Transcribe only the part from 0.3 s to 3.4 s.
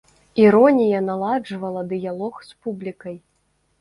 Іронія наладжвала дыялог з публікай.